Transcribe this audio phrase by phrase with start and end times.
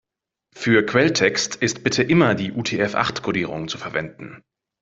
[0.55, 4.41] Für Quelltext ist bitte immer die UTF-acht-Kodierung zu verwenden.